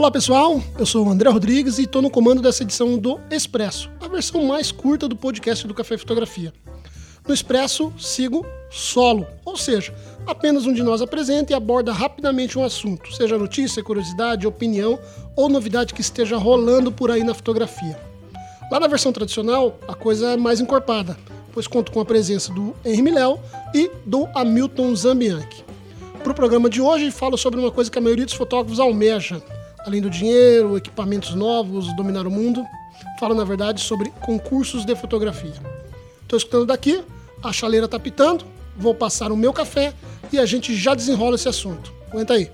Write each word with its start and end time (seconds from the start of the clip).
Olá 0.00 0.10
pessoal, 0.10 0.62
eu 0.78 0.86
sou 0.86 1.06
o 1.06 1.10
André 1.10 1.28
Rodrigues 1.28 1.76
e 1.76 1.82
estou 1.82 2.00
no 2.00 2.08
comando 2.08 2.40
dessa 2.40 2.62
edição 2.62 2.96
do 2.96 3.20
Expresso, 3.30 3.90
a 4.00 4.08
versão 4.08 4.42
mais 4.46 4.72
curta 4.72 5.06
do 5.06 5.14
podcast 5.14 5.68
do 5.68 5.74
Café 5.74 5.98
Fotografia. 5.98 6.54
No 7.28 7.34
Expresso, 7.34 7.92
sigo 7.98 8.46
solo, 8.70 9.26
ou 9.44 9.58
seja, 9.58 9.94
apenas 10.26 10.64
um 10.64 10.72
de 10.72 10.82
nós 10.82 11.02
apresenta 11.02 11.52
e 11.52 11.54
aborda 11.54 11.92
rapidamente 11.92 12.58
um 12.58 12.64
assunto, 12.64 13.14
seja 13.14 13.36
notícia, 13.36 13.84
curiosidade, 13.84 14.46
opinião 14.46 14.98
ou 15.36 15.50
novidade 15.50 15.92
que 15.92 16.00
esteja 16.00 16.38
rolando 16.38 16.90
por 16.90 17.10
aí 17.10 17.22
na 17.22 17.34
fotografia. 17.34 18.00
Lá 18.72 18.80
na 18.80 18.88
versão 18.88 19.12
tradicional, 19.12 19.78
a 19.86 19.92
coisa 19.92 20.30
é 20.30 20.36
mais 20.38 20.62
encorpada, 20.62 21.14
pois 21.52 21.66
conto 21.66 21.92
com 21.92 22.00
a 22.00 22.06
presença 22.06 22.50
do 22.54 22.74
Henri 22.86 23.02
Miléo 23.02 23.38
e 23.74 23.90
do 24.06 24.26
Hamilton 24.34 24.96
Zambianchi. 24.96 25.62
Para 26.22 26.32
o 26.32 26.34
programa 26.34 26.70
de 26.70 26.80
hoje, 26.80 27.10
falo 27.10 27.36
sobre 27.36 27.60
uma 27.60 27.70
coisa 27.70 27.90
que 27.90 27.98
a 27.98 28.02
maioria 28.02 28.24
dos 28.24 28.34
fotógrafos 28.34 28.80
almeja, 28.80 29.42
além 29.86 30.00
do 30.00 30.10
dinheiro, 30.10 30.76
equipamentos 30.76 31.34
novos, 31.34 31.94
dominar 31.96 32.26
o 32.26 32.30
mundo, 32.30 32.64
fala 33.18 33.34
na 33.34 33.44
verdade 33.44 33.80
sobre 33.80 34.10
concursos 34.20 34.84
de 34.84 34.94
fotografia. 34.94 35.54
Estou 36.22 36.36
escutando 36.36 36.66
daqui, 36.66 37.02
a 37.42 37.52
chaleira 37.52 37.86
está 37.86 37.98
pitando, 37.98 38.44
vou 38.76 38.94
passar 38.94 39.32
o 39.32 39.36
meu 39.36 39.52
café 39.52 39.92
e 40.32 40.38
a 40.38 40.46
gente 40.46 40.74
já 40.74 40.94
desenrola 40.94 41.34
esse 41.34 41.48
assunto. 41.48 41.92
Aguenta 42.10 42.34
aí. 42.34 42.50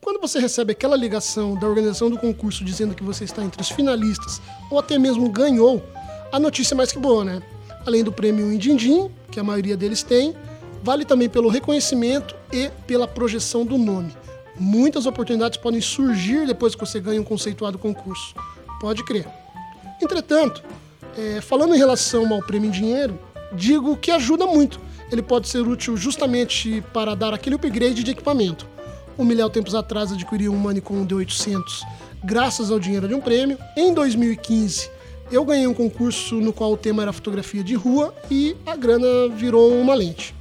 Quando 0.00 0.20
você 0.20 0.38
recebe 0.38 0.72
aquela 0.72 0.96
ligação 0.96 1.54
da 1.58 1.66
organização 1.66 2.10
do 2.10 2.18
concurso 2.18 2.64
dizendo 2.64 2.94
que 2.94 3.02
você 3.02 3.24
está 3.24 3.42
entre 3.42 3.60
os 3.60 3.70
finalistas 3.70 4.40
ou 4.70 4.78
até 4.78 4.98
mesmo 4.98 5.28
ganhou, 5.30 5.82
a 6.32 6.38
notícia 6.38 6.74
é 6.74 6.76
mais 6.76 6.92
que 6.92 6.98
boa, 6.98 7.24
né? 7.24 7.42
Além 7.86 8.02
do 8.02 8.10
prêmio 8.10 8.52
Indindim, 8.52 9.08
que 9.30 9.38
a 9.38 9.44
maioria 9.44 9.76
deles 9.76 10.02
tem, 10.02 10.34
vale 10.82 11.04
também 11.04 11.28
pelo 11.28 11.48
reconhecimento 11.48 12.34
e 12.52 12.68
pela 12.86 13.06
projeção 13.06 13.64
do 13.64 13.78
nome. 13.78 14.12
Muitas 14.58 15.06
oportunidades 15.06 15.56
podem 15.56 15.80
surgir 15.80 16.46
depois 16.46 16.74
que 16.74 16.80
você 16.80 16.98
ganha 16.98 17.20
um 17.20 17.24
conceituado 17.24 17.78
concurso. 17.78 18.34
Pode 18.80 19.04
crer. 19.04 19.28
Entretanto, 20.02 20.62
é, 21.16 21.40
falando 21.40 21.74
em 21.74 21.78
relação 21.78 22.32
ao 22.32 22.42
prêmio 22.42 22.68
em 22.68 22.72
dinheiro, 22.72 23.18
digo 23.52 23.96
que 23.96 24.10
ajuda 24.10 24.46
muito. 24.46 24.80
Ele 25.10 25.22
pode 25.22 25.48
ser 25.48 25.60
útil 25.60 25.96
justamente 25.96 26.82
para 26.92 27.14
dar 27.14 27.32
aquele 27.32 27.54
upgrade 27.54 28.02
de 28.02 28.10
equipamento. 28.10 28.66
O 29.16 29.24
Milhão 29.24 29.48
tempos 29.48 29.74
atrás 29.74 30.12
adquiriu 30.12 30.52
um 30.52 30.58
Manicom 30.58 31.06
D800 31.06 31.62
graças 32.24 32.70
ao 32.70 32.80
dinheiro 32.80 33.06
de 33.06 33.14
um 33.14 33.20
prêmio. 33.20 33.58
Em 33.76 33.94
2015, 33.94 34.90
eu 35.30 35.44
ganhei 35.44 35.66
um 35.66 35.74
concurso 35.74 36.36
no 36.36 36.52
qual 36.52 36.72
o 36.72 36.76
tema 36.76 37.02
era 37.02 37.12
fotografia 37.12 37.62
de 37.62 37.74
rua 37.74 38.14
e 38.30 38.56
a 38.64 38.76
grana 38.76 39.28
virou 39.34 39.72
uma 39.72 39.94
lente. 39.94 40.34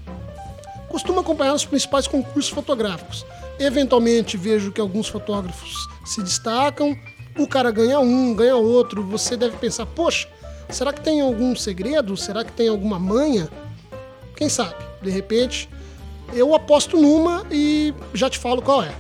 Costumo 0.88 1.20
acompanhar 1.20 1.54
os 1.54 1.66
principais 1.66 2.08
concursos 2.08 2.52
fotográficos. 2.52 3.26
Eventualmente 3.60 4.38
vejo 4.38 4.72
que 4.72 4.80
alguns 4.80 5.08
fotógrafos 5.08 5.88
se 6.06 6.22
destacam, 6.22 6.96
o 7.38 7.48
cara 7.48 7.72
ganha 7.72 8.00
um, 8.00 8.34
ganha 8.34 8.56
outro. 8.56 9.04
Você 9.04 9.36
deve 9.36 9.58
pensar: 9.58 9.86
poxa, 9.88 10.28
será 10.70 10.94
que 10.94 11.02
tem 11.02 11.20
algum 11.20 11.56
segredo? 11.56 12.16
Será 12.16 12.46
que 12.46 12.52
tem 12.52 12.68
alguma 12.68 13.00
manha? 13.00 13.50
Quem 14.36 14.50
sabe? 14.50 14.76
De 15.02 15.10
repente, 15.10 15.68
eu 16.34 16.54
aposto 16.54 16.98
numa 16.98 17.46
e 17.52 17.94
já 18.14 18.30
te 18.30 18.38
falo 18.38 18.62
qual 18.62 18.84
é. 18.84 18.94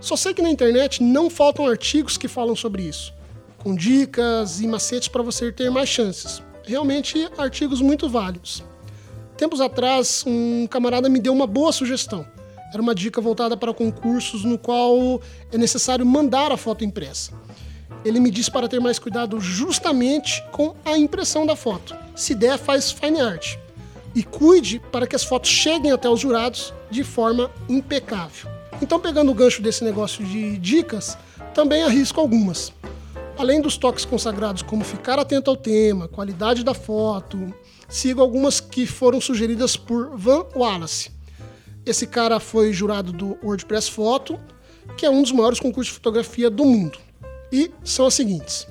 Só 0.00 0.16
sei 0.16 0.34
que 0.34 0.42
na 0.42 0.50
internet 0.50 1.02
não 1.02 1.28
faltam 1.28 1.66
artigos 1.66 2.16
que 2.16 2.28
falam 2.28 2.54
sobre 2.54 2.82
isso 2.82 3.12
com 3.62 3.76
dicas 3.76 4.60
e 4.60 4.66
macetes 4.66 5.06
para 5.06 5.22
você 5.22 5.52
ter 5.52 5.70
mais 5.70 5.88
chances. 5.88 6.42
Realmente, 6.64 7.28
artigos 7.38 7.80
muito 7.80 8.08
válidos. 8.08 8.62
Tempos 9.36 9.60
atrás, 9.60 10.24
um 10.26 10.66
camarada 10.66 11.08
me 11.08 11.20
deu 11.20 11.32
uma 11.32 11.46
boa 11.46 11.70
sugestão. 11.70 12.26
Era 12.72 12.82
uma 12.82 12.94
dica 12.94 13.20
voltada 13.20 13.56
para 13.56 13.72
concursos 13.72 14.44
no 14.44 14.58
qual 14.58 15.20
é 15.52 15.58
necessário 15.58 16.04
mandar 16.04 16.50
a 16.50 16.56
foto 16.56 16.84
impressa. 16.84 17.32
Ele 18.04 18.18
me 18.18 18.32
disse 18.32 18.50
para 18.50 18.66
ter 18.66 18.80
mais 18.80 18.98
cuidado 18.98 19.40
justamente 19.40 20.42
com 20.50 20.74
a 20.84 20.98
impressão 20.98 21.46
da 21.46 21.54
foto. 21.54 21.94
Se 22.16 22.34
der, 22.34 22.58
faz 22.58 22.90
fine 22.90 23.20
art. 23.20 23.56
E 24.12 24.24
cuide 24.24 24.80
para 24.90 25.06
que 25.06 25.14
as 25.14 25.22
fotos 25.22 25.50
cheguem 25.50 25.92
até 25.92 26.08
os 26.08 26.18
jurados 26.18 26.74
de 26.90 27.04
forma 27.04 27.48
impecável. 27.68 28.50
Então, 28.80 28.98
pegando 28.98 29.30
o 29.30 29.34
gancho 29.34 29.62
desse 29.62 29.84
negócio 29.84 30.24
de 30.24 30.58
dicas, 30.58 31.16
também 31.54 31.84
arrisco 31.84 32.20
algumas. 32.20 32.72
Além 33.36 33.60
dos 33.60 33.76
toques 33.76 34.04
consagrados 34.04 34.62
como 34.62 34.84
ficar 34.84 35.18
atento 35.18 35.50
ao 35.50 35.56
tema, 35.56 36.06
qualidade 36.06 36.62
da 36.62 36.74
foto, 36.74 37.52
sigo 37.88 38.20
algumas 38.20 38.60
que 38.60 38.86
foram 38.86 39.20
sugeridas 39.20 39.76
por 39.76 40.16
Van 40.16 40.44
Wallace. 40.54 41.10
Esse 41.84 42.06
cara 42.06 42.38
foi 42.38 42.72
jurado 42.72 43.12
do 43.12 43.38
WordPress 43.42 43.90
Photo, 43.90 44.38
que 44.96 45.06
é 45.06 45.10
um 45.10 45.22
dos 45.22 45.32
maiores 45.32 45.58
concursos 45.58 45.92
de 45.92 45.98
fotografia 45.98 46.48
do 46.48 46.64
mundo. 46.64 46.98
E 47.50 47.72
são 47.82 48.06
as 48.06 48.14
seguintes: 48.14 48.68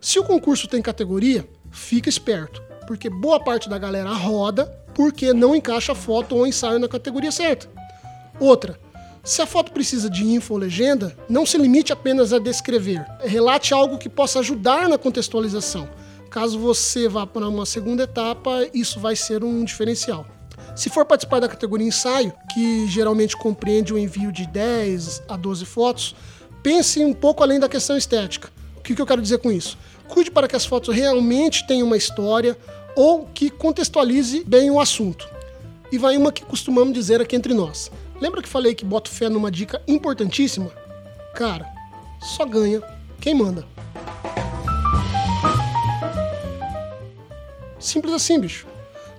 se 0.00 0.18
o 0.18 0.24
concurso 0.24 0.68
tem 0.68 0.82
categoria, 0.82 1.48
fica 1.70 2.08
esperto, 2.08 2.62
porque 2.86 3.08
boa 3.08 3.40
parte 3.40 3.68
da 3.68 3.78
galera 3.78 4.12
roda 4.12 4.66
porque 4.94 5.32
não 5.32 5.56
encaixa 5.56 5.94
foto 5.94 6.36
ou 6.36 6.46
ensaio 6.46 6.78
na 6.78 6.88
categoria 6.88 7.32
certa. 7.32 7.68
Outra, 8.38 8.78
se 9.24 9.40
a 9.40 9.46
foto 9.46 9.72
precisa 9.72 10.10
de 10.10 10.22
info 10.22 10.52
ou 10.52 10.60
legenda, 10.60 11.16
não 11.30 11.46
se 11.46 11.56
limite 11.56 11.90
apenas 11.94 12.30
a 12.30 12.38
descrever. 12.38 13.02
Relate 13.20 13.72
algo 13.72 13.96
que 13.96 14.10
possa 14.10 14.40
ajudar 14.40 14.86
na 14.86 14.98
contextualização. 14.98 15.88
Caso 16.30 16.58
você 16.58 17.08
vá 17.08 17.26
para 17.26 17.48
uma 17.48 17.64
segunda 17.64 18.02
etapa, 18.02 18.68
isso 18.74 19.00
vai 19.00 19.16
ser 19.16 19.42
um 19.42 19.64
diferencial. 19.64 20.26
Se 20.76 20.90
for 20.90 21.06
participar 21.06 21.40
da 21.40 21.48
categoria 21.48 21.86
ensaio, 21.86 22.34
que 22.52 22.86
geralmente 22.86 23.34
compreende 23.34 23.94
o 23.94 23.98
envio 23.98 24.30
de 24.30 24.46
10 24.46 25.22
a 25.26 25.38
12 25.38 25.64
fotos, 25.64 26.14
pense 26.62 27.02
um 27.02 27.14
pouco 27.14 27.42
além 27.42 27.58
da 27.58 27.68
questão 27.68 27.96
estética. 27.96 28.50
O 28.76 28.82
que 28.82 29.00
eu 29.00 29.06
quero 29.06 29.22
dizer 29.22 29.38
com 29.38 29.50
isso? 29.50 29.78
Cuide 30.06 30.30
para 30.30 30.46
que 30.46 30.54
as 30.54 30.66
fotos 30.66 30.94
realmente 30.94 31.66
tenham 31.66 31.86
uma 31.86 31.96
história 31.96 32.58
ou 32.94 33.24
que 33.32 33.48
contextualize 33.48 34.44
bem 34.44 34.70
o 34.70 34.78
assunto. 34.78 35.26
E 35.90 35.96
vai 35.96 36.14
uma 36.18 36.30
que 36.30 36.44
costumamos 36.44 36.92
dizer 36.92 37.22
aqui 37.22 37.34
entre 37.34 37.54
nós. 37.54 37.90
Lembra 38.24 38.40
que 38.40 38.48
falei 38.48 38.74
que 38.74 38.86
boto 38.86 39.10
fé 39.10 39.28
numa 39.28 39.50
dica 39.50 39.82
importantíssima? 39.86 40.72
Cara, 41.34 41.70
só 42.18 42.46
ganha 42.46 42.82
quem 43.20 43.34
manda. 43.34 43.66
Simples 47.78 48.14
assim, 48.14 48.40
bicho. 48.40 48.66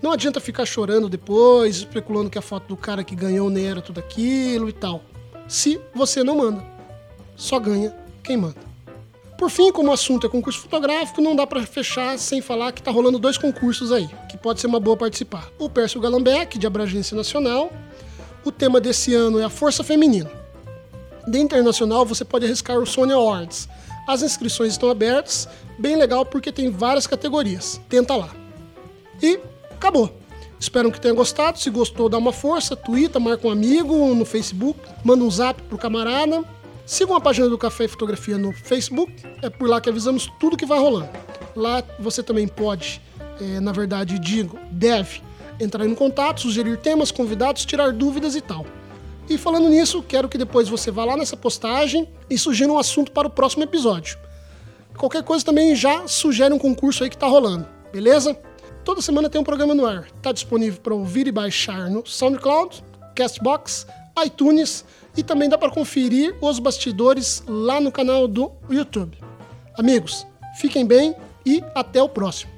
Não 0.01 0.11
adianta 0.11 0.39
ficar 0.39 0.65
chorando 0.65 1.07
depois, 1.07 1.75
especulando 1.75 2.31
que 2.31 2.39
a 2.39 2.41
foto 2.41 2.69
do 2.69 2.75
cara 2.75 3.03
que 3.03 3.15
ganhou 3.15 3.47
nem 3.47 3.67
era 3.67 3.79
tudo 3.79 3.99
aquilo 3.99 4.67
e 4.67 4.73
tal. 4.73 5.03
Se 5.47 5.79
você 5.93 6.23
não 6.23 6.37
manda, 6.37 6.65
só 7.35 7.59
ganha 7.59 7.95
quem 8.23 8.35
manda. 8.35 8.57
Por 9.37 9.51
fim, 9.51 9.71
como 9.71 9.91
o 9.91 9.93
assunto 9.93 10.25
é 10.25 10.29
concurso 10.31 10.61
fotográfico, 10.61 11.21
não 11.21 11.35
dá 11.35 11.45
para 11.45 11.63
fechar 11.63 12.17
sem 12.17 12.41
falar 12.41 12.71
que 12.71 12.81
tá 12.81 12.89
rolando 12.89 13.19
dois 13.19 13.37
concursos 13.37 13.91
aí, 13.91 14.09
que 14.27 14.35
pode 14.35 14.59
ser 14.59 14.65
uma 14.65 14.79
boa 14.79 14.97
participar. 14.97 15.47
O 15.59 15.69
Pércio 15.69 16.01
Galambeck, 16.01 16.57
de 16.57 16.65
abrangência 16.65 17.15
nacional, 17.15 17.71
o 18.45 18.51
tema 18.51 18.79
desse 18.79 19.13
ano 19.13 19.39
é 19.39 19.43
a 19.43 19.49
força 19.49 19.83
feminina. 19.83 20.31
De 21.27 21.39
internacional, 21.39 22.05
você 22.05 22.23
pode 22.23 22.45
arriscar 22.45 22.77
o 22.77 22.85
Sony 22.85 23.11
Awards. 23.11 23.67
As 24.07 24.21
inscrições 24.21 24.73
estão 24.73 24.89
abertas, 24.89 25.49
bem 25.79 25.95
legal 25.95 26.23
porque 26.23 26.51
tem 26.51 26.69
várias 26.69 27.07
categorias. 27.07 27.81
Tenta 27.89 28.15
lá. 28.15 28.29
E 29.21 29.39
acabou. 29.71 30.15
Espero 30.59 30.91
que 30.91 31.01
tenha 31.01 31.13
gostado. 31.13 31.59
Se 31.59 31.69
gostou, 31.71 32.07
dá 32.07 32.17
uma 32.17 32.31
força, 32.31 32.75
twitta, 32.75 33.19
marca 33.19 33.47
um 33.47 33.51
amigo 33.51 34.13
no 34.13 34.23
Facebook, 34.23 34.79
manda 35.03 35.23
um 35.23 35.31
zap 35.31 35.61
pro 35.63 35.77
camarada. 35.77 36.43
Sigam 36.85 37.15
a 37.15 37.21
página 37.21 37.49
do 37.49 37.57
Café 37.57 37.85
e 37.85 37.87
Fotografia 37.87 38.37
no 38.37 38.53
Facebook, 38.53 39.11
é 39.41 39.49
por 39.49 39.67
lá 39.67 39.81
que 39.81 39.89
avisamos 39.89 40.31
tudo 40.39 40.55
que 40.55 40.67
vai 40.67 40.77
rolando. 40.77 41.09
Lá 41.55 41.83
você 41.99 42.21
também 42.21 42.47
pode, 42.47 43.01
é, 43.41 43.59
na 43.59 43.71
verdade, 43.71 44.19
digo, 44.19 44.59
deve 44.69 45.23
entrar 45.59 45.85
em 45.85 45.95
contato, 45.95 46.41
sugerir 46.41 46.77
temas, 46.77 47.11
convidados, 47.11 47.65
tirar 47.65 47.91
dúvidas 47.91 48.35
e 48.35 48.41
tal. 48.41 48.65
E 49.29 49.37
falando 49.37 49.69
nisso, 49.69 50.03
quero 50.03 50.29
que 50.29 50.37
depois 50.37 50.69
você 50.69 50.91
vá 50.91 51.03
lá 51.03 51.17
nessa 51.17 51.35
postagem 51.35 52.07
e 52.29 52.37
sugira 52.37 52.71
um 52.71 52.77
assunto 52.77 53.11
para 53.11 53.27
o 53.27 53.31
próximo 53.31 53.63
episódio. 53.63 54.17
Qualquer 54.97 55.23
coisa 55.23 55.43
também 55.43 55.75
já 55.75 56.07
sugere 56.07 56.53
um 56.53 56.59
concurso 56.59 57.03
aí 57.03 57.09
que 57.09 57.15
está 57.15 57.27
rolando, 57.27 57.67
beleza? 57.91 58.37
Toda 58.83 59.01
semana 59.01 59.29
tem 59.29 59.41
um 59.41 59.43
programa 59.43 59.73
no 59.73 59.85
ar. 59.85 60.07
Está 60.15 60.31
disponível 60.31 60.79
para 60.79 60.93
ouvir 60.93 61.27
e 61.27 61.31
baixar 61.31 61.89
no 61.89 62.05
SoundCloud, 62.05 62.83
Castbox, 63.15 63.87
iTunes 64.23 64.85
e 65.17 65.23
também 65.23 65.49
dá 65.49 65.57
para 65.57 65.71
conferir 65.71 66.35
os 66.39 66.59
bastidores 66.59 67.43
lá 67.47 67.81
no 67.81 67.91
canal 67.91 68.27
do 68.27 68.51
YouTube. 68.69 69.17
Amigos, 69.77 70.25
fiquem 70.57 70.85
bem 70.85 71.15
e 71.45 71.63
até 71.73 72.01
o 72.01 72.07
próximo. 72.07 72.54